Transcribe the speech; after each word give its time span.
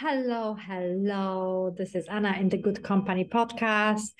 Hello, 0.00 0.54
hello. 0.54 1.74
This 1.76 1.96
is 1.96 2.06
Anna 2.06 2.36
in 2.38 2.48
the 2.48 2.56
Good 2.56 2.84
Company 2.84 3.24
podcast. 3.24 4.14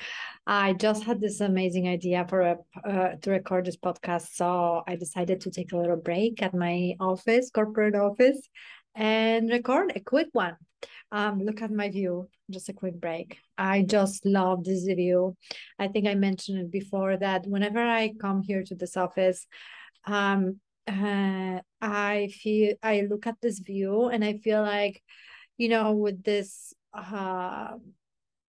I 0.45 0.73
just 0.73 1.05
had 1.05 1.21
this 1.21 1.41
amazing 1.41 1.87
idea 1.87 2.27
for 2.29 2.41
a 2.41 2.57
uh, 2.85 3.15
to 3.23 3.31
record 3.31 3.65
this 3.65 3.77
podcast, 3.77 4.35
so 4.35 4.83
I 4.89 4.97
decided 4.97 5.41
to 5.43 5.53
take 5.53 5.71
a 5.71 5.77
little 5.77 5.95
break 5.97 6.43
at 6.43 6.53
my 6.53 6.95
office, 6.99 7.53
corporate 7.53 7.95
office, 7.95 8.41
and 8.97 9.51
record 9.51 9.93
a 9.95 10.01
quick 10.01 10.27
one. 10.33 10.57
Um, 11.13 11.39
look 11.39 11.63
at 11.63 11.71
my 11.71 11.91
view. 11.91 12.29
Just 12.51 12.69
a 12.71 12.73
quick 12.73 13.01
break. 13.01 13.39
I 13.57 13.83
just 13.83 14.27
love 14.27 14.65
this 14.65 14.83
view. 14.83 15.37
I 15.79 15.87
think 15.87 16.09
I 16.09 16.17
mentioned 16.17 16.59
it 16.59 16.73
before 16.73 17.17
that 17.19 17.47
whenever 17.47 17.79
I 17.79 18.15
come 18.21 18.43
here 18.43 18.65
to 18.65 18.75
this 18.75 18.97
office, 18.97 19.47
um, 20.07 20.59
uh, 20.89 21.61
I 21.81 22.31
feel 22.33 22.75
I 22.83 23.07
look 23.09 23.29
at 23.29 23.37
this 23.41 23.61
view 23.61 24.09
and 24.09 24.25
I 24.25 24.39
feel 24.39 24.63
like 24.63 25.05
you 25.59 25.69
know, 25.69 25.93
with 25.93 26.23
this 26.23 26.73
uh, 26.95 27.73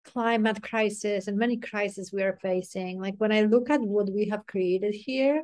climate 0.04 0.62
crisis 0.62 1.28
and 1.28 1.36
many 1.36 1.58
crises 1.58 2.12
we 2.12 2.22
are 2.22 2.38
facing, 2.40 3.00
like 3.00 3.14
when 3.18 3.32
I 3.32 3.42
look 3.42 3.68
at 3.68 3.80
what 3.80 4.10
we 4.10 4.28
have 4.28 4.46
created 4.46 4.94
here, 4.94 5.42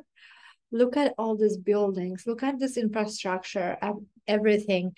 look 0.71 0.97
at 0.97 1.13
all 1.17 1.35
these 1.35 1.57
buildings, 1.57 2.23
look 2.25 2.43
at 2.43 2.59
this 2.59 2.77
infrastructure, 2.77 3.77
everything, 4.27 4.95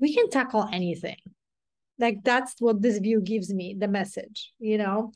we 0.00 0.14
can 0.14 0.30
tackle 0.30 0.68
anything. 0.72 1.16
Like 1.98 2.22
that's 2.24 2.54
what 2.58 2.82
this 2.82 2.98
view 2.98 3.20
gives 3.20 3.52
me, 3.52 3.74
the 3.78 3.88
message, 3.88 4.52
you 4.58 4.78
know? 4.78 5.12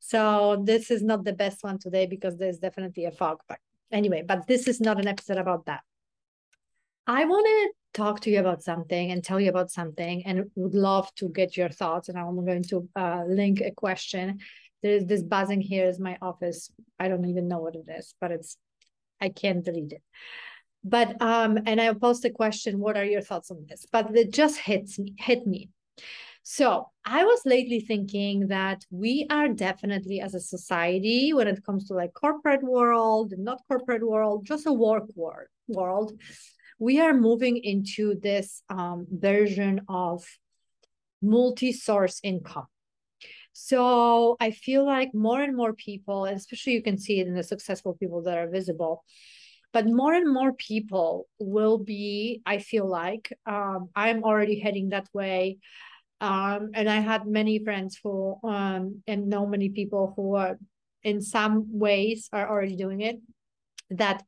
So 0.00 0.62
this 0.64 0.90
is 0.90 1.02
not 1.02 1.24
the 1.24 1.32
best 1.32 1.62
one 1.62 1.78
today 1.78 2.06
because 2.06 2.36
there's 2.36 2.58
definitely 2.58 3.04
a 3.04 3.12
fog. 3.12 3.40
But 3.48 3.58
anyway, 3.92 4.24
but 4.26 4.46
this 4.46 4.68
is 4.68 4.80
not 4.80 4.98
an 4.98 5.08
episode 5.08 5.38
about 5.38 5.66
that. 5.66 5.82
I 7.08 7.24
want 7.24 7.46
to 7.46 7.98
talk 7.98 8.20
to 8.20 8.30
you 8.30 8.38
about 8.38 8.62
something 8.62 9.10
and 9.10 9.24
tell 9.24 9.40
you 9.40 9.48
about 9.48 9.70
something 9.70 10.26
and 10.26 10.50
would 10.56 10.74
love 10.74 11.12
to 11.14 11.30
get 11.30 11.56
your 11.56 11.70
thoughts. 11.70 12.10
And 12.10 12.18
I'm 12.18 12.44
going 12.44 12.64
to 12.64 12.86
uh, 12.94 13.24
link 13.26 13.62
a 13.62 13.70
question. 13.70 14.40
There's 14.82 15.06
this 15.06 15.22
buzzing 15.22 15.62
here 15.62 15.86
is 15.86 15.98
my 15.98 16.18
office. 16.20 16.70
I 17.00 17.08
don't 17.08 17.24
even 17.24 17.48
know 17.48 17.60
what 17.60 17.76
it 17.76 17.86
is, 17.88 18.14
but 18.20 18.30
it's, 18.30 18.58
I 19.22 19.30
can't 19.30 19.64
delete 19.64 19.92
it. 19.92 20.02
But, 20.84 21.20
um, 21.22 21.58
and 21.64 21.80
I'll 21.80 21.94
post 21.94 22.26
a 22.26 22.30
question, 22.30 22.78
what 22.78 22.98
are 22.98 23.06
your 23.06 23.22
thoughts 23.22 23.50
on 23.50 23.64
this? 23.66 23.86
But 23.90 24.14
it 24.14 24.30
just 24.30 24.58
hits 24.58 24.98
me, 24.98 25.14
hit 25.18 25.46
me. 25.46 25.70
So 26.42 26.90
I 27.06 27.24
was 27.24 27.40
lately 27.46 27.80
thinking 27.80 28.48
that 28.48 28.84
we 28.90 29.26
are 29.30 29.48
definitely 29.48 30.20
as 30.20 30.34
a 30.34 30.40
society, 30.40 31.32
when 31.32 31.48
it 31.48 31.64
comes 31.64 31.88
to 31.88 31.94
like 31.94 32.12
corporate 32.12 32.62
world, 32.62 33.32
not 33.38 33.62
corporate 33.66 34.06
world, 34.06 34.44
just 34.44 34.66
a 34.66 34.72
work 34.72 35.08
world, 35.16 35.48
world 35.68 36.12
we 36.78 37.00
are 37.00 37.14
moving 37.14 37.56
into 37.56 38.14
this 38.20 38.62
um, 38.68 39.06
version 39.10 39.82
of 39.88 40.24
multi-source 41.20 42.20
income. 42.22 42.66
So 43.52 44.36
I 44.40 44.52
feel 44.52 44.86
like 44.86 45.12
more 45.12 45.42
and 45.42 45.56
more 45.56 45.72
people, 45.72 46.26
especially 46.26 46.74
you 46.74 46.82
can 46.82 46.96
see 46.96 47.18
it 47.20 47.26
in 47.26 47.34
the 47.34 47.42
successful 47.42 47.96
people 47.98 48.22
that 48.22 48.38
are 48.38 48.48
visible, 48.48 49.04
but 49.72 49.84
more 49.86 50.14
and 50.14 50.32
more 50.32 50.52
people 50.52 51.26
will 51.40 51.78
be, 51.78 52.40
I 52.46 52.58
feel 52.58 52.88
like, 52.88 53.36
um, 53.46 53.88
I'm 53.96 54.22
already 54.22 54.60
heading 54.60 54.90
that 54.90 55.08
way. 55.12 55.58
Um, 56.20 56.70
and 56.74 56.88
I 56.88 57.00
had 57.00 57.26
many 57.26 57.58
friends 57.58 57.98
who, 58.02 58.36
um, 58.44 59.02
and 59.06 59.28
know 59.28 59.46
many 59.46 59.68
people 59.70 60.12
who 60.16 60.36
are 60.36 60.58
in 61.02 61.20
some 61.20 61.66
ways 61.78 62.28
are 62.32 62.48
already 62.48 62.76
doing 62.76 63.00
it, 63.00 63.20
that 63.90 64.22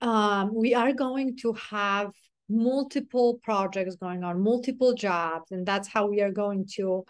um, 0.00 0.54
we 0.54 0.74
are 0.74 0.92
going 0.92 1.36
to 1.38 1.52
have 1.54 2.10
multiple 2.48 3.40
projects 3.42 3.96
going 3.96 4.22
on, 4.22 4.42
multiple 4.42 4.94
jobs, 4.94 5.50
and 5.50 5.66
that's 5.66 5.88
how 5.88 6.06
we 6.06 6.20
are 6.20 6.30
going 6.30 6.66
to 6.74 7.04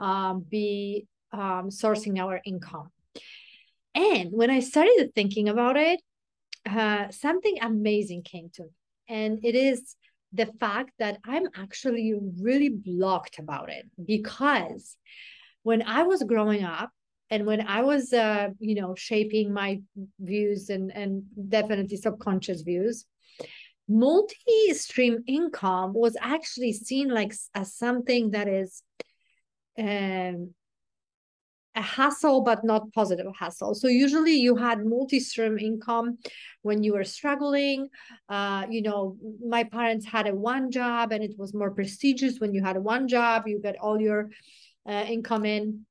um, 0.00 0.44
be 0.48 1.06
um, 1.32 1.70
sourcing 1.70 2.18
our 2.18 2.40
income. 2.44 2.90
And 3.94 4.30
when 4.32 4.50
I 4.50 4.60
started 4.60 5.12
thinking 5.14 5.48
about 5.48 5.76
it, 5.76 6.00
uh, 6.66 7.10
something 7.10 7.56
amazing 7.60 8.22
came 8.22 8.50
to 8.54 8.64
me, 8.64 8.70
and 9.08 9.38
it 9.42 9.54
is 9.54 9.96
the 10.32 10.46
fact 10.60 10.90
that 10.98 11.18
I'm 11.24 11.46
actually 11.56 12.14
really 12.42 12.68
blocked 12.68 13.38
about 13.38 13.70
it 13.70 13.86
because 14.04 14.96
when 15.62 15.82
I 15.82 16.02
was 16.02 16.22
growing 16.22 16.64
up, 16.64 16.90
and 17.30 17.46
when 17.46 17.66
i 17.66 17.82
was 17.82 18.12
uh, 18.12 18.48
you 18.58 18.74
know 18.74 18.94
shaping 18.94 19.52
my 19.52 19.80
views 20.20 20.70
and 20.70 20.90
and 20.94 21.22
definitely 21.48 21.96
subconscious 21.96 22.62
views 22.62 23.06
multi-stream 23.88 25.24
income 25.26 25.94
was 25.94 26.14
actually 26.20 26.72
seen 26.72 27.08
like 27.08 27.32
as 27.54 27.74
something 27.74 28.30
that 28.32 28.46
is 28.46 28.82
um, 29.78 30.52
a 31.74 31.80
hassle 31.80 32.42
but 32.42 32.64
not 32.64 32.92
positive 32.92 33.26
hassle. 33.38 33.74
So 33.74 33.88
usually 33.88 34.34
you 34.34 34.56
had 34.56 34.84
multi-stream 34.84 35.58
income 35.58 36.18
when 36.62 36.82
you 36.82 36.92
were 36.92 37.04
struggling. 37.04 37.88
Uh, 38.28 38.66
you 38.68 38.82
know 38.82 39.16
my 39.46 39.64
parents 39.64 40.04
had 40.04 40.26
a 40.26 40.34
one 40.34 40.70
job 40.70 41.12
and 41.12 41.22
it 41.22 41.34
was 41.38 41.54
more 41.54 41.70
prestigious 41.70 42.40
when 42.40 42.52
you 42.52 42.62
had 42.62 42.76
one 42.76 43.08
job. 43.08 43.46
You 43.46 43.60
get 43.62 43.76
all 43.80 44.00
your 44.00 44.30
uh, 44.86 45.04
income 45.08 45.44
in 45.44 45.86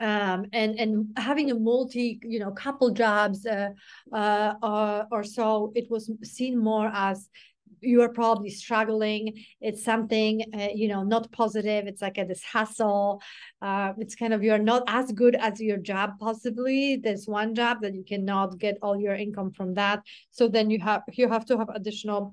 um, 0.00 0.46
and 0.52 0.78
and 0.78 1.06
having 1.16 1.50
a 1.50 1.54
multi 1.54 2.20
you 2.22 2.38
know 2.38 2.50
couple 2.50 2.90
jobs 2.90 3.46
uh, 3.46 3.70
uh, 4.12 4.54
or, 4.62 5.06
or 5.10 5.24
so 5.24 5.72
it 5.74 5.90
was 5.90 6.10
seen 6.22 6.58
more 6.58 6.90
as 6.92 7.28
you 7.80 8.00
are 8.02 8.08
probably 8.08 8.50
struggling. 8.50 9.44
It's 9.60 9.84
something 9.84 10.42
uh, 10.54 10.68
you 10.74 10.88
know 10.88 11.02
not 11.02 11.30
positive. 11.32 11.86
It's 11.86 12.02
like 12.02 12.18
a 12.18 12.24
this 12.24 12.42
hustle 12.42 13.20
uh, 13.62 13.92
it's 13.98 14.14
kind 14.14 14.32
of 14.34 14.42
you're 14.42 14.58
not 14.58 14.82
as 14.86 15.12
good 15.12 15.34
as 15.34 15.60
your 15.60 15.78
job 15.78 16.18
possibly. 16.18 16.96
There's 16.96 17.26
one 17.26 17.54
job 17.54 17.82
that 17.82 17.94
you 17.94 18.04
cannot 18.04 18.58
get 18.58 18.78
all 18.82 18.98
your 18.98 19.14
income 19.14 19.52
from 19.52 19.74
that. 19.74 20.02
So 20.30 20.48
then 20.48 20.70
you 20.70 20.80
have 20.80 21.02
you 21.12 21.28
have 21.28 21.46
to 21.46 21.58
have 21.58 21.68
additional 21.70 22.32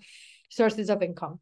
sources 0.49 0.89
of 0.89 1.01
income. 1.01 1.39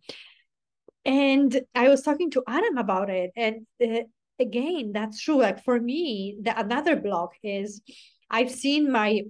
And 1.03 1.61
i 1.73 1.89
was 1.89 2.03
talking 2.03 2.29
to 2.29 2.43
adam 2.47 2.77
about 2.77 3.09
it 3.09 3.31
and 3.35 3.65
uh, 3.83 4.03
again 4.41 4.91
that's 4.94 5.22
true. 5.22 5.38
Like 5.38 5.63
for 5.63 5.79
me 5.79 6.38
the 6.41 6.57
another 6.59 6.96
block 6.96 7.31
is 7.44 7.81
i've 8.29 8.52
seen 8.52 8.91
my 8.91 9.22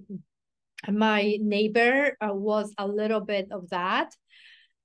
my 0.88 1.38
neighbor 1.40 2.16
uh, 2.20 2.34
was 2.34 2.74
a 2.78 2.86
little 2.86 3.20
bit 3.20 3.46
of 3.52 3.70
that. 3.70 4.10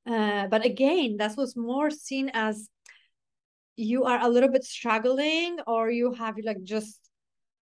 Uh, 0.06 0.48
but 0.48 0.66
again 0.66 1.18
that 1.18 1.36
was 1.36 1.56
more 1.56 1.90
seen 1.90 2.30
as 2.34 2.70
you 3.76 4.06
are 4.06 4.22
a 4.22 4.30
little 4.30 4.50
bit 4.50 4.64
struggling 4.64 5.60
or 5.68 5.90
you 5.90 6.14
have 6.14 6.36
like 6.44 6.64
just 6.64 7.00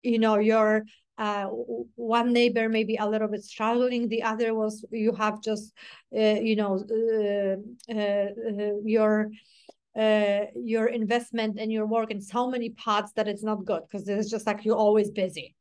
you 0.04 0.20
know 0.20 0.38
your 0.40 0.84
uh, 1.18 1.48
one 1.96 2.32
neighbor 2.32 2.70
maybe 2.70 2.96
a 2.96 3.08
little 3.08 3.28
bit 3.28 3.44
struggling 3.44 4.08
the 4.08 4.24
other 4.24 4.54
was 4.54 4.86
you 4.92 5.12
have 5.14 5.42
just 5.42 5.74
uh, 6.16 6.40
you 6.42 6.56
know 6.56 6.80
uh, 6.90 7.94
uh, 7.94 8.72
your 8.86 9.30
uh, 9.98 10.46
your 10.56 10.88
investment 10.88 11.60
and 11.60 11.72
your 11.72 11.86
work 11.86 12.12
in 12.12 12.22
so 12.22 12.50
many 12.50 12.70
pots 12.72 13.12
that 13.14 13.28
it's 13.28 13.44
not 13.44 13.66
good 13.66 13.82
because 13.90 14.08
it's 14.08 14.30
just 14.30 14.46
like 14.46 14.66
you're 14.66 14.76
always 14.76 15.10
busy. 15.10 15.56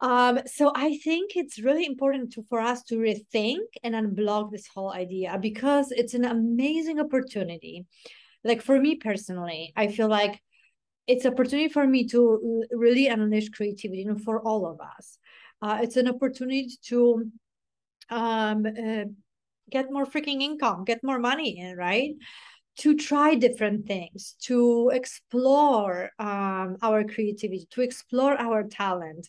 Um, 0.00 0.40
so 0.46 0.72
I 0.74 0.96
think 0.96 1.32
it's 1.36 1.58
really 1.58 1.84
important 1.84 2.32
to, 2.32 2.42
for 2.48 2.58
us 2.58 2.82
to 2.84 2.96
rethink 2.96 3.58
and 3.82 3.94
unblock 3.94 4.50
this 4.50 4.66
whole 4.66 4.90
idea 4.90 5.38
because 5.40 5.90
it's 5.90 6.14
an 6.14 6.24
amazing 6.24 6.98
opportunity. 7.00 7.84
Like 8.42 8.62
for 8.62 8.80
me 8.80 8.96
personally, 8.96 9.72
I 9.76 9.88
feel 9.88 10.08
like 10.08 10.40
it's 11.06 11.26
opportunity 11.26 11.68
for 11.68 11.86
me 11.86 12.06
to 12.08 12.64
really 12.70 13.08
unleash 13.08 13.50
creativity 13.50 14.04
and 14.04 14.22
for 14.22 14.40
all 14.40 14.64
of 14.64 14.80
us. 14.80 15.18
Uh, 15.60 15.80
it's 15.82 15.96
an 15.96 16.08
opportunity 16.08 16.70
to 16.84 17.30
um, 18.08 18.64
uh, 18.64 19.04
get 19.70 19.92
more 19.92 20.06
freaking 20.06 20.40
income, 20.40 20.84
get 20.84 21.04
more 21.04 21.18
money 21.18 21.58
in, 21.58 21.76
right? 21.76 22.12
To 22.78 22.96
try 22.96 23.34
different 23.34 23.86
things, 23.86 24.36
to 24.40 24.90
explore 24.94 26.10
um, 26.18 26.76
our 26.82 27.04
creativity, 27.04 27.66
to 27.70 27.82
explore 27.82 28.40
our 28.40 28.64
talent, 28.64 29.28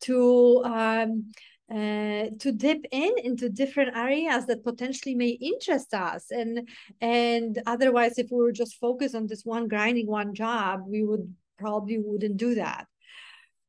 to 0.00 0.62
um, 0.64 1.30
uh, 1.70 2.30
to 2.38 2.50
dip 2.50 2.86
in 2.90 3.12
into 3.22 3.50
different 3.50 3.94
areas 3.94 4.46
that 4.46 4.64
potentially 4.64 5.14
may 5.14 5.28
interest 5.28 5.92
us. 5.92 6.30
And 6.30 6.68
and 7.00 7.60
otherwise 7.66 8.18
if 8.18 8.28
we 8.30 8.38
were 8.38 8.52
just 8.52 8.76
focused 8.76 9.14
on 9.14 9.26
this 9.26 9.44
one 9.44 9.68
grinding 9.68 10.06
one 10.06 10.34
job 10.34 10.84
we 10.86 11.04
would 11.04 11.34
probably 11.58 11.98
wouldn't 11.98 12.38
do 12.38 12.54
that. 12.54 12.86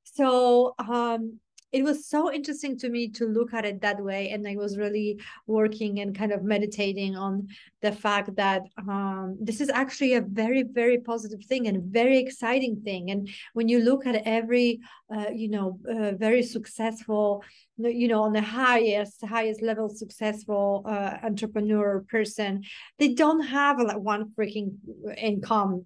So 0.03 0.75
um 0.79 1.39
it 1.71 1.83
was 1.83 2.07
so 2.07 2.33
interesting 2.33 2.77
to 2.77 2.89
me 2.89 3.09
to 3.09 3.25
look 3.25 3.53
at 3.53 3.65
it 3.65 3.81
that 3.81 4.03
way 4.03 4.29
and 4.29 4.47
i 4.47 4.55
was 4.55 4.77
really 4.77 5.19
working 5.47 5.99
and 5.99 6.17
kind 6.17 6.31
of 6.31 6.43
meditating 6.43 7.15
on 7.15 7.47
the 7.81 7.91
fact 7.91 8.35
that 8.35 8.63
um, 8.77 9.37
this 9.39 9.61
is 9.61 9.69
actually 9.69 10.13
a 10.13 10.21
very 10.21 10.63
very 10.63 10.99
positive 10.99 11.43
thing 11.45 11.67
and 11.67 11.83
very 11.83 12.17
exciting 12.17 12.81
thing. 12.81 13.11
And 13.11 13.29
when 13.53 13.69
you 13.69 13.79
look 13.79 14.05
at 14.05 14.21
every 14.25 14.79
uh, 15.13 15.29
you 15.33 15.49
know 15.49 15.79
uh, 15.89 16.11
very 16.11 16.43
successful 16.43 17.43
you 17.77 18.07
know 18.07 18.23
on 18.23 18.33
the 18.33 18.41
highest 18.41 19.25
highest 19.25 19.61
level 19.61 19.89
successful 19.89 20.83
uh, 20.85 21.17
entrepreneur 21.23 22.05
person 22.09 22.63
they 22.97 23.13
don't 23.13 23.41
have 23.41 23.79
like 23.79 23.97
one 23.97 24.31
freaking 24.37 24.73
income 25.17 25.85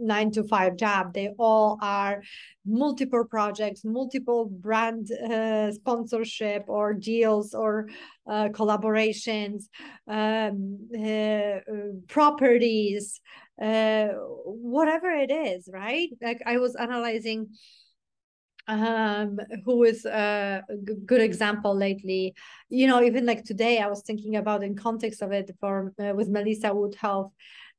nine 0.00 0.30
to 0.32 0.44
five 0.44 0.76
job. 0.76 1.14
They 1.14 1.30
all 1.38 1.78
are 1.80 2.22
multiple 2.66 3.24
projects 3.24 3.84
multiple 3.84 4.46
brand 4.46 5.10
uh, 5.12 5.70
sponsorship 5.72 6.64
or 6.68 6.94
deals 6.94 7.54
or 7.54 7.88
uh, 8.28 8.48
collaborations 8.48 9.64
um, 10.08 10.78
uh, 10.98 11.60
properties 12.08 13.20
uh, 13.62 14.08
whatever 14.44 15.10
it 15.10 15.30
is 15.30 15.68
right? 15.72 16.08
Like 16.20 16.42
i 16.44 16.58
was 16.58 16.74
analyzing 16.76 17.48
um 18.68 19.38
who 19.64 19.84
is 19.84 20.04
a 20.04 20.60
good 21.04 21.20
example 21.20 21.74
lately. 21.76 22.34
You 22.68 22.88
know 22.88 23.00
even 23.02 23.24
like 23.24 23.44
today 23.44 23.78
i 23.78 23.86
was 23.86 24.02
thinking 24.02 24.36
about 24.36 24.64
in 24.64 24.74
context 24.74 25.22
of 25.22 25.30
it 25.30 25.50
for 25.60 25.92
uh, 26.02 26.12
with 26.16 26.28
melissa 26.28 26.74
wood 26.74 26.96
health 26.96 27.32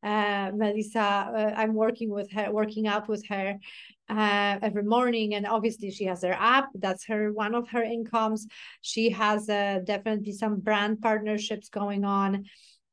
uh, 0.03 0.51
Melissa, 0.53 0.99
uh, 0.99 1.53
I'm 1.55 1.73
working 1.73 2.09
with 2.09 2.31
her, 2.31 2.51
working 2.51 2.87
out 2.87 3.07
with 3.07 3.25
her 3.27 3.55
uh, 4.09 4.59
every 4.61 4.83
morning, 4.83 5.33
and 5.33 5.45
obviously 5.45 5.91
she 5.91 6.05
has 6.05 6.23
her 6.23 6.33
app. 6.33 6.69
That's 6.75 7.05
her 7.07 7.33
one 7.33 7.55
of 7.55 7.67
her 7.69 7.83
incomes. 7.83 8.47
She 8.81 9.09
has 9.09 9.49
uh, 9.49 9.79
definitely 9.83 10.33
some 10.33 10.59
brand 10.59 11.01
partnerships 11.01 11.69
going 11.69 12.05
on. 12.05 12.45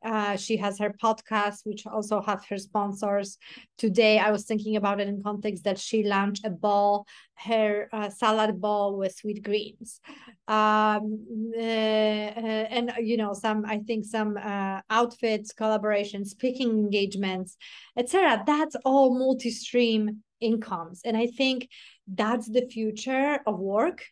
Uh, 0.05 0.37
she 0.37 0.59
has 0.59 0.79
her 0.79 0.91
podcast, 0.91 1.61
which 1.65 1.87
also 1.87 2.21
have 2.21 2.45
her 2.51 2.59
sponsors. 2.59 3.39
Today, 3.79 4.19
I 4.19 4.31
was 4.31 4.45
thinking 4.45 4.77
about 4.77 5.01
it 5.01 5.09
in 5.09 5.23
context 5.23 5.65
that 5.65 5.79
she 5.79 6.03
launched 6.03 6.45
a 6.45 6.51
ball, 6.51 7.07
her 7.37 7.89
uh, 7.93 8.11
salad 8.11 8.61
ball 8.61 8.99
with 8.99 9.17
Sweetgreens, 9.17 10.01
um, 10.47 11.27
uh 11.57 11.61
and 11.61 12.93
you 13.01 13.17
know 13.17 13.33
some. 13.33 13.65
I 13.65 13.79
think 13.79 14.05
some 14.05 14.37
uh, 14.37 14.81
outfits, 14.91 15.55
collaborations, 15.55 16.27
speaking 16.27 16.71
engagements, 16.71 17.57
etc. 17.97 18.45
That's 18.47 18.77
all 18.85 19.19
multi-stream 19.19 20.23
incomes, 20.41 21.01
and 21.05 21.17
I 21.17 21.29
think 21.29 21.69
that's 22.07 22.49
the 22.49 22.67
future 22.71 23.41
of 23.47 23.59
work, 23.59 24.05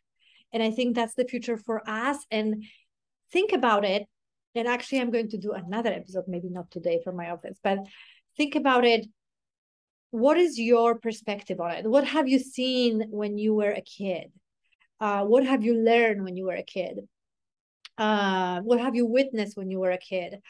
and 0.54 0.62
I 0.62 0.70
think 0.70 0.96
that's 0.96 1.14
the 1.14 1.26
future 1.26 1.58
for 1.58 1.82
us. 1.88 2.18
And 2.30 2.64
think 3.30 3.52
about 3.52 3.84
it 3.84 4.06
and 4.54 4.68
actually, 4.68 5.00
I'm 5.00 5.10
going 5.10 5.30
to 5.30 5.38
do 5.38 5.52
another 5.52 5.92
episode, 5.92 6.24
maybe 6.28 6.48
not 6.48 6.70
today 6.70 7.00
for 7.02 7.12
my 7.12 7.30
office, 7.30 7.58
but 7.62 7.78
think 8.36 8.54
about 8.54 8.84
it. 8.84 9.06
What 10.10 10.36
is 10.36 10.58
your 10.58 10.98
perspective 10.98 11.60
on 11.60 11.70
it? 11.72 11.86
What 11.86 12.06
have 12.06 12.28
you 12.28 12.38
seen 12.38 13.06
when 13.10 13.38
you 13.38 13.54
were 13.54 13.70
a 13.70 13.80
kid? 13.80 14.30
Uh, 15.00 15.24
what 15.24 15.44
have 15.46 15.64
you 15.64 15.74
learned 15.74 16.22
when 16.22 16.36
you 16.36 16.46
were 16.46 16.54
a 16.54 16.62
kid? 16.62 17.00
Uh, 17.96 18.60
what 18.60 18.80
have 18.80 18.94
you 18.94 19.06
witnessed 19.06 19.56
when 19.56 19.70
you 19.70 19.80
were 19.80 19.90
a 19.90 19.98
kid? 19.98 20.40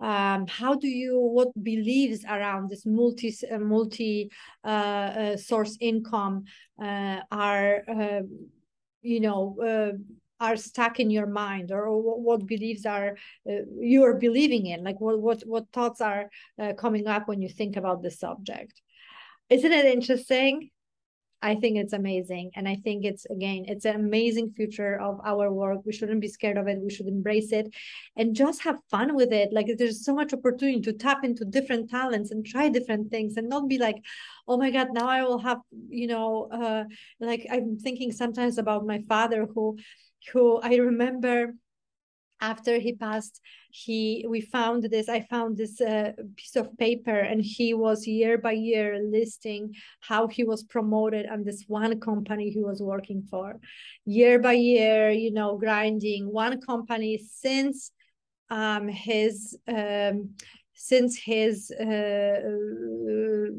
Um, 0.00 0.46
how 0.48 0.74
do 0.74 0.88
you 0.88 1.20
what 1.20 1.48
beliefs 1.62 2.24
around 2.24 2.68
this 2.68 2.84
multi 2.84 3.32
uh, 3.50 3.58
multi 3.58 4.30
uh, 4.64 4.68
uh, 4.68 5.36
source 5.36 5.76
income 5.80 6.44
uh, 6.82 7.20
are 7.30 7.82
uh, 7.88 8.22
you 9.02 9.20
know 9.20 9.56
are 10.42 10.56
stuck 10.56 10.98
in 10.98 11.08
your 11.10 11.26
mind 11.26 11.70
or, 11.70 11.82
what, 12.26 12.46
beliefs 12.46 12.84
are 12.86 13.16
uh, 13.48 13.62
you 13.78 14.02
are 14.02 14.14
believing 14.26 14.66
in 14.66 14.82
like 14.82 15.00
what 15.00 15.20
what 15.26 15.40
what 15.52 15.64
thoughts 15.72 16.00
are 16.00 16.24
uh, 16.60 16.72
coming 16.84 17.06
up 17.06 17.28
when 17.28 17.40
you 17.40 17.48
think 17.48 17.76
about 17.76 18.02
this 18.02 18.18
subject 18.18 18.74
isn't 19.48 19.72
it 19.80 19.86
interesting 19.96 20.70
I 21.42 21.56
think 21.56 21.76
it's 21.76 21.92
amazing. 21.92 22.52
And 22.54 22.68
I 22.68 22.76
think 22.76 23.04
it's, 23.04 23.26
again, 23.26 23.64
it's 23.66 23.84
an 23.84 23.96
amazing 23.96 24.52
future 24.52 24.98
of 25.00 25.20
our 25.24 25.52
work. 25.52 25.80
We 25.84 25.92
shouldn't 25.92 26.20
be 26.20 26.28
scared 26.28 26.56
of 26.56 26.68
it. 26.68 26.78
We 26.80 26.90
should 26.90 27.08
embrace 27.08 27.50
it 27.50 27.74
and 28.16 28.34
just 28.34 28.62
have 28.62 28.76
fun 28.90 29.16
with 29.16 29.32
it. 29.32 29.52
Like 29.52 29.66
there's 29.76 30.04
so 30.04 30.14
much 30.14 30.32
opportunity 30.32 30.80
to 30.82 30.92
tap 30.92 31.24
into 31.24 31.44
different 31.44 31.90
talents 31.90 32.30
and 32.30 32.46
try 32.46 32.68
different 32.68 33.10
things 33.10 33.36
and 33.36 33.48
not 33.48 33.68
be 33.68 33.78
like, 33.78 33.96
oh 34.46 34.56
my 34.56 34.70
God, 34.70 34.88
now 34.92 35.08
I 35.08 35.24
will 35.24 35.38
have, 35.38 35.58
you 35.88 36.06
know, 36.06 36.48
uh, 36.52 36.84
like 37.18 37.44
I'm 37.50 37.76
thinking 37.76 38.12
sometimes 38.12 38.56
about 38.58 38.86
my 38.86 39.00
father 39.08 39.48
who 39.52 39.78
who 40.32 40.58
I 40.60 40.76
remember 40.76 41.54
after 42.42 42.78
he 42.78 42.92
passed 42.92 43.40
he 43.70 44.26
we 44.28 44.40
found 44.40 44.82
this 44.82 45.08
i 45.08 45.20
found 45.20 45.56
this 45.56 45.80
uh, 45.80 46.10
piece 46.36 46.56
of 46.56 46.76
paper 46.76 47.18
and 47.30 47.40
he 47.40 47.72
was 47.72 48.06
year 48.06 48.36
by 48.36 48.50
year 48.52 49.00
listing 49.00 49.72
how 50.00 50.26
he 50.26 50.42
was 50.42 50.64
promoted 50.64 51.24
on 51.26 51.44
this 51.44 51.64
one 51.68 51.98
company 52.00 52.50
he 52.50 52.62
was 52.62 52.82
working 52.82 53.22
for. 53.30 53.58
Year 54.04 54.38
by 54.40 54.54
year 54.54 55.10
you 55.10 55.32
know 55.32 55.56
grinding 55.56 56.30
one 56.30 56.60
company 56.60 57.16
since 57.18 57.92
um, 58.50 58.88
his 58.88 59.56
um, 59.68 60.34
since 60.74 61.18
his 61.18 61.70
uh, 61.70 62.40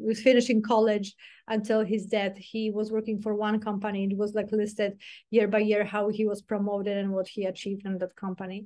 was 0.02 0.22
finishing 0.22 0.62
college 0.62 1.16
until 1.48 1.84
his 1.84 2.06
death 2.06 2.36
he 2.38 2.72
was 2.72 2.92
working 2.92 3.22
for 3.22 3.36
one 3.36 3.60
company 3.60 4.06
it 4.06 4.18
was 4.18 4.34
like 4.34 4.52
listed 4.52 4.98
year 5.30 5.48
by 5.48 5.60
year 5.60 5.84
how 5.84 6.10
he 6.10 6.26
was 6.26 6.42
promoted 6.42 6.98
and 6.98 7.12
what 7.12 7.28
he 7.28 7.46
achieved 7.46 7.86
in 7.86 7.98
that 7.98 8.16
company. 8.16 8.66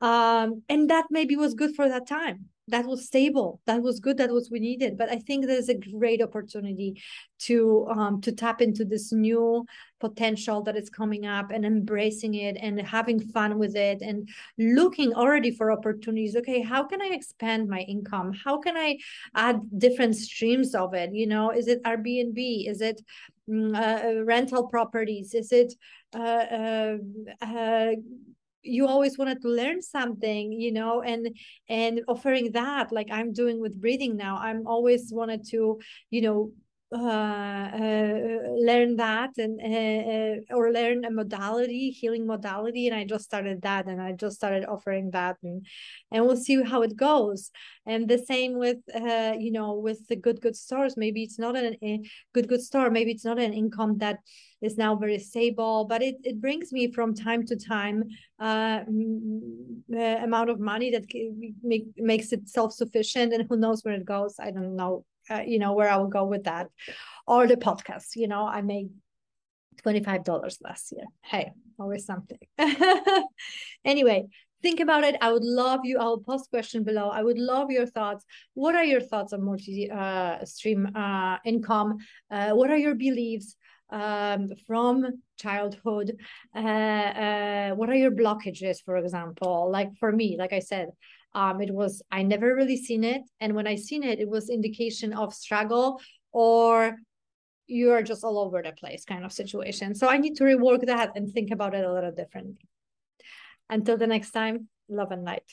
Um, 0.00 0.62
and 0.68 0.90
that 0.90 1.06
maybe 1.10 1.36
was 1.36 1.54
good 1.54 1.76
for 1.76 1.88
that 1.88 2.08
time 2.08 2.48
that 2.68 2.86
was 2.86 3.06
stable 3.06 3.60
that 3.66 3.82
was 3.82 3.98
good 3.98 4.16
that 4.18 4.30
was 4.30 4.50
we 4.50 4.60
needed. 4.60 4.96
But 4.96 5.10
i 5.10 5.18
think 5.18 5.46
there's 5.46 5.68
a 5.68 5.78
great 5.78 6.22
opportunity 6.22 7.02
to 7.40 7.86
um, 7.90 8.20
to 8.20 8.32
tap 8.32 8.60
into 8.60 8.84
this 8.84 9.12
new 9.12 9.64
potential 10.00 10.62
that 10.62 10.76
is 10.76 10.88
coming 10.88 11.26
up 11.26 11.50
and 11.50 11.64
embracing 11.64 12.34
it 12.34 12.56
and 12.60 12.80
having 12.80 13.20
fun 13.20 13.58
with 13.58 13.74
it 13.76 14.00
and 14.00 14.28
looking 14.58 15.12
already 15.14 15.50
for 15.50 15.72
opportunities. 15.72 16.36
Okay 16.36 16.60
how 16.60 16.84
can 16.84 17.02
i 17.02 17.10
expand 17.12 17.68
my 17.68 17.80
income? 17.80 18.32
How 18.44 18.58
can 18.58 18.76
i 18.76 18.96
add 19.34 19.60
different 19.78 20.16
streams 20.16 20.74
of 20.74 20.94
it? 20.94 21.12
You 21.12 21.26
know 21.26 21.50
is 21.50 21.66
it 21.68 21.82
airbnb? 21.82 22.68
Is 22.68 22.80
it 22.80 23.00
mm, 23.48 23.74
uh, 23.74 24.24
rental 24.24 24.68
properties? 24.68 25.34
Is 25.34 25.50
it 25.52 25.74
uh, 26.14 26.18
uh, 26.18 26.96
uh 27.40 27.92
you 28.62 28.86
always 28.86 29.18
wanted 29.18 29.40
to 29.42 29.48
learn 29.48 29.82
something 29.82 30.52
you 30.52 30.72
know 30.72 31.02
and 31.02 31.28
and 31.68 32.00
offering 32.08 32.52
that 32.52 32.92
like 32.92 33.08
i'm 33.10 33.32
doing 33.32 33.60
with 33.60 33.80
breathing 33.80 34.16
now 34.16 34.36
i'm 34.38 34.66
always 34.66 35.12
wanted 35.12 35.44
to 35.46 35.80
you 36.10 36.20
know 36.20 36.52
learn 36.98 38.96
that 38.96 39.30
and 39.38 39.60
uh, 39.60 40.54
uh, 40.54 40.56
or 40.56 40.72
learn 40.72 41.04
a 41.04 41.10
modality 41.10 41.90
healing 41.90 42.26
modality 42.26 42.86
and 42.86 42.96
i 42.96 43.04
just 43.04 43.24
started 43.24 43.62
that 43.62 43.86
and 43.86 44.00
i 44.00 44.12
just 44.12 44.36
started 44.36 44.64
offering 44.66 45.10
that 45.10 45.36
and 45.42 45.66
and 46.12 46.24
we'll 46.24 46.36
see 46.36 46.62
how 46.62 46.82
it 46.82 46.96
goes. 46.96 47.50
And 47.86 48.08
the 48.08 48.18
same 48.18 48.58
with 48.58 48.78
uh, 48.94 49.34
you 49.38 49.50
know 49.50 49.74
with 49.74 50.06
the 50.08 50.16
good 50.16 50.40
good 50.40 50.54
stores 50.54 50.96
maybe 50.96 51.22
it's 51.22 51.38
not 51.38 51.56
an, 51.56 51.76
a 51.82 52.00
good 52.32 52.48
good 52.48 52.62
store 52.62 52.90
maybe 52.90 53.10
it's 53.10 53.24
not 53.24 53.40
an 53.40 53.52
income 53.52 53.98
that 53.98 54.18
is 54.60 54.76
now 54.78 54.94
very 54.94 55.18
stable 55.18 55.86
but 55.88 56.00
it, 56.00 56.16
it 56.22 56.40
brings 56.40 56.72
me 56.72 56.92
from 56.92 57.12
time 57.12 57.44
to 57.46 57.56
time 57.56 58.04
uh, 58.38 58.80
amount 59.98 60.50
of 60.50 60.60
money 60.60 60.90
that 60.90 61.04
make, 61.62 61.86
makes 61.96 62.32
it 62.32 62.48
self-sufficient 62.48 63.32
and 63.32 63.46
who 63.48 63.56
knows 63.56 63.82
where 63.82 63.94
it 63.94 64.04
goes. 64.04 64.36
I 64.38 64.52
don't 64.52 64.76
know 64.76 65.04
uh, 65.30 65.42
you 65.46 65.58
know 65.58 65.72
where 65.72 65.90
I 65.90 65.96
will 65.96 66.08
go 66.08 66.24
with 66.24 66.44
that, 66.44 66.68
or 67.26 67.46
the 67.46 67.56
podcast. 67.56 68.16
You 68.16 68.28
know, 68.28 68.46
I 68.46 68.62
made 68.62 68.90
twenty 69.82 70.02
five 70.02 70.24
dollars 70.24 70.58
last 70.62 70.92
year. 70.92 71.04
Hey, 71.22 71.52
always 71.78 72.04
something. 72.04 72.38
anyway, 73.84 74.26
think 74.62 74.80
about 74.80 75.04
it. 75.04 75.16
I 75.20 75.32
would 75.32 75.44
love 75.44 75.80
you. 75.84 75.98
I'll 75.98 76.18
post 76.18 76.50
question 76.50 76.84
below. 76.84 77.08
I 77.08 77.22
would 77.22 77.38
love 77.38 77.70
your 77.70 77.86
thoughts. 77.86 78.24
What 78.54 78.74
are 78.74 78.84
your 78.84 79.00
thoughts 79.00 79.32
on 79.32 79.44
multi 79.44 79.90
uh, 79.90 80.44
stream 80.44 80.94
uh, 80.94 81.38
income? 81.44 81.98
Uh, 82.30 82.50
what 82.50 82.70
are 82.70 82.76
your 82.76 82.94
beliefs? 82.94 83.56
Um, 83.92 84.52
from 84.66 85.22
childhood 85.36 86.16
uh, 86.56 86.58
uh, 86.58 87.70
what 87.74 87.90
are 87.90 87.94
your 88.04 88.10
blockages 88.10 88.82
for 88.82 88.96
example? 88.96 89.70
Like 89.70 89.90
for 90.00 90.10
me 90.10 90.36
like 90.38 90.54
i 90.54 90.60
said 90.60 90.88
um, 91.34 91.60
it 91.60 91.72
was 91.80 92.02
i 92.10 92.22
never 92.22 92.54
really 92.54 92.78
seen 92.78 93.04
it. 93.04 93.22
And 93.40 93.54
when 93.54 93.66
i 93.66 93.76
seen 93.76 94.02
it 94.02 94.18
it 94.18 94.28
was 94.28 94.48
indication 94.48 95.12
of 95.12 95.34
struggle 95.34 96.00
or 96.32 96.96
you 97.66 97.92
are 97.92 98.02
just 98.02 98.24
all 98.24 98.38
over 98.38 98.62
the 98.62 98.72
place 98.72 99.04
kind 99.04 99.24
of 99.24 99.32
situation. 99.32 99.94
So 99.94 100.08
i 100.08 100.16
need 100.16 100.36
to 100.36 100.44
rework 100.44 100.86
that 100.86 101.10
and 101.16 101.30
think 101.30 101.50
about 101.50 101.74
it 101.74 101.84
a 101.84 101.92
little 101.92 102.12
differently. 102.12 102.66
Until 103.68 103.96
the 103.98 104.06
next 104.06 104.30
time 104.32 104.68
love 104.88 105.10
and 105.12 105.24
light 105.24 105.48